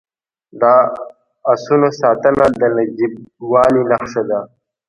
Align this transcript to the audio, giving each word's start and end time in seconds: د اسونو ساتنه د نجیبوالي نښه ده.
د 0.61 0.63
اسونو 1.53 1.89
ساتنه 2.01 2.45
د 2.59 2.61
نجیبوالي 2.75 3.81
نښه 3.89 4.23
ده. 4.29 4.39